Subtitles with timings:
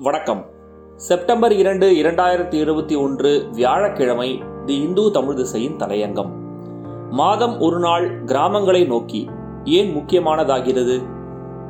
[0.00, 0.46] வணக்கம்.
[0.96, 6.30] செப்டம்பர் இரண்டு இரண்டாயிரத்தி இருபத்தி ஒன்று வியாழக்கிழமை தி இந்து தமிழ் திசையின் தலையங்கம்.
[7.10, 9.28] மாதம் ஒரு நாள் கிராமங்களை நோக்கி
[9.64, 11.02] ஏன் முக்கியமானதாகிறது?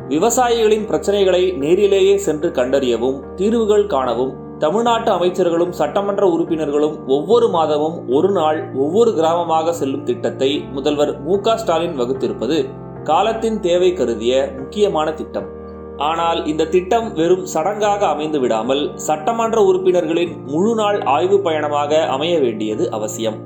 [0.08, 8.72] விவசாயிகளின் பிரச்சனைகளை நேரிலேயே சென்று கண்டறியவும் தீர்வுகள் காணவும் தமிழ்நாட்டு அமைச்சர்களும் சட்டமன்ற உறுப்பினர்களும் ஒவ்வொரு மாதமும் ஒரு நாள்
[8.74, 12.68] ஒவ்வொரு கிராமமாக செல்லும் திட்டத்தை முதல்வர் மு ஸ்டாலின் வகுத்திருப்பது
[13.04, 15.56] காலத்தின் தேவை கருதிய முக்கியமான திட்டம்.
[15.98, 22.90] ஆனால் இந்த திட்டம் வெறும் சடங்காக அமைந்து விடாமல் சட்டமன்ற உறுப்பினர்களின் முழு நாள் ஆய்வு பயணமாக அமைய வேண்டியது
[22.90, 23.38] அவசியம்.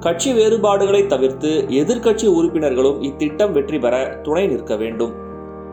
[0.00, 1.50] கட்சி வேறுபாடுகளை தவிர்த்து
[1.80, 5.12] எதிர்க்கட்சி உறுப்பினர்களும் இத்திட்டம் வெற்றி பெற துணை நிற்க வேண்டும்.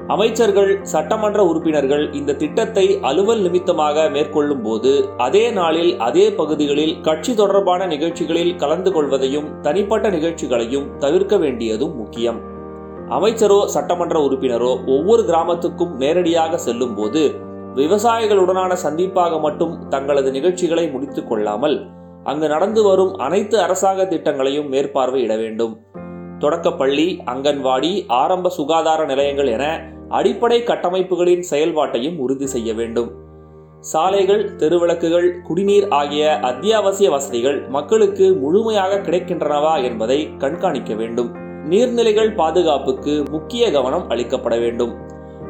[0.07, 7.85] அமைச்சர்கள் சட்டமன்ற உறுப்பினர்கள் இந்த திட்டத்தை அலுவல் நிமித்தமாக மேற்கொள்ளும் போது அதே நாளில் அதே பகுதிகளில் கட்சி தொடர்பான
[7.85, 12.39] நிகழ்ச்சிகளில் கலந்து கொள்வதையும் தனிப்பட்ட நிகழ்ச்சிகளையும் தவிர்க்க வேண்டியதும் முக்கியம்.
[13.09, 17.21] அமைச்சரோ சட்டமன்ற உறுப்பினரோ ஒவ்வொரு கிராமத்துக்கும் நேரடியாக செல்லும் போது
[17.75, 21.77] விவசாயிகளுடனான சந்திப்பாக மட்டும் தங்களது நிகழ்ச்சிகளை முடித்துக் கொள்ளாமல்
[22.23, 25.73] அங்கு நடந்து வரும் அனைத்து அரசாங்க திட்டங்களையும் மேற்பார்வையிட வேண்டும்.
[26.39, 29.65] தொடக்கப்பள்ளி அங்கன்வாடி ஆரம்ப சுகாதார நிலையங்கள் என
[30.09, 33.09] அடிப்படை கட்டமைப்புகளின் செயல்பாட்டையும் உறுதி செய்ய வேண்டும்.
[33.79, 41.47] சாலைகள் தெருவிளக்குகள் குடிநீர் ஆகிய அத்தியாவசிய வசதிகள் மக்களுக்கு முழுமையாக கிடைக்கின்றனவா என்பதை கண்காணிக்க வேண்டும்.
[41.67, 44.93] நீர்நிலைகள் பாதுகாப்புக்கு முக்கிய கவனம் அளிக்கப்பட வேண்டும்.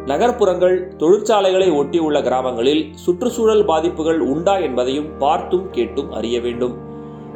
[0.05, 6.77] நகர்ப்புறங்கள் தொழிற்சாலைகளை ஒட்டியுள்ள கிராமங்களில் சுற்றுச்சூழல் பாதிப்புகள் உண்டா என்பதையும் பார்த்தும் கேட்டும் அறிய வேண்டும்.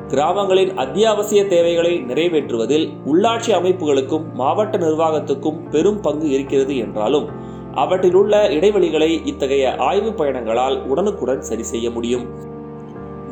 [0.08, 7.30] கிராமங்களின் அத்தியாவசிய தேவைகளை நிறைவேற்றுவதில் உள்ளாட்சி அமைப்புகளுக்கும் மாவட்ட நிர்வாகத்துக்கும் பெரும் பங்கு இருக்கிறது என்றாலும்
[7.74, 12.52] அவற்றிலுள்ள இடைவெளிகளை இத்தகைய ஆய்வு பயணங்களால் உடனுக்குடன் சரி செய்ய முடியும்.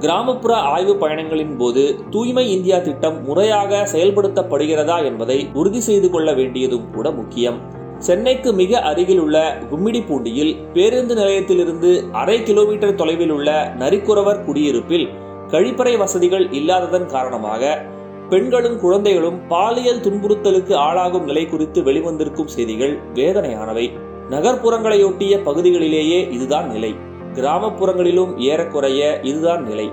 [0.01, 7.11] கிராமப்புற ஆய்வு பயணங்களின் போது தூய்மை இந்தியா திட்டம் முறையாக செயல்படுத்தப்படுகிறதா என்பதை உறுதி செய்து கொள்ள வேண்டியதும் கூட
[7.11, 7.57] முக்கியம்.
[7.97, 9.37] சென்னைக்கு மிக அருகில் உள்ள
[9.71, 15.07] கும்மிடிப்பூண்டியில் பேருந்து நிலையத்திலிருந்து அரை கிலோமீட்டர் தொலைவில் உள்ள நரிக்குறவர் குடியிருப்பில்
[15.47, 17.81] கழிப்பறை வசதிகள் இல்லாததன் காரணமாக
[18.29, 23.85] பெண்களும் குழந்தைகளும் பாலியல் துன்புறுத்தலுக்கு ஆளாகும் நிலை குறித்து வெளிவந்திருக்கும் செய்திகள் வேதனையானவை.
[24.29, 26.91] நகர்ப்புறங்களையொட்டிய பகுதிகளிலேயே இதுதான் நிலை.
[27.33, 29.91] கிராமப்புறங்களிலும் ஏறக்குறைய இதுதான் நிலை.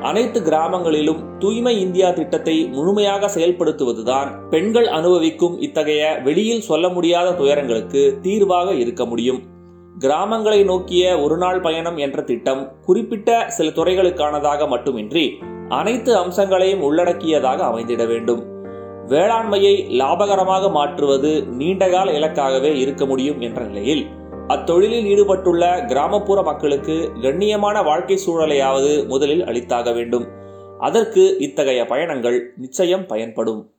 [0.00, 8.74] அனைத்து கிராமங்களிலும் தூய்மை இந்தியா திட்டத்தை முழுமையாக செயல்படுத்துவதுதான் பெண்கள் அனுபவிக்கும் இத்தகைய வெளியில் சொல்ல முடியாத துயரங்களுக்கு தீர்வாக
[8.74, 9.40] இருக்க முடியும்.
[9.98, 15.24] கிராமங்களை நோக்கிய ஒரு நாள் பயணம் என்ற திட்டம் குறிப்பிட்ட சில துறைகளுக்கானதாக மட்டுமின்றி
[15.68, 18.42] அனைத்து அம்சங்களையும் உள்ளடக்கியதாக அமைந்திட வேண்டும்.
[19.08, 24.04] வேளாண்மையை லாபகரமாக மாற்றுவது நீண்டகால இலக்காகவே இருக்க முடியும் என்ற நிலையில்
[24.48, 30.26] அத்தொழிலில் ஈடுபட்டுள்ள கிராமப்புற மக்களுக்கு கண்ணியமான வாழ்க்கை சூழலையாவது முதலில் அளித்தாக வேண்டும்.
[30.78, 33.70] அதற்கு இத்தகைய பயணங்கள் நிச்சயம் பயன்படும்.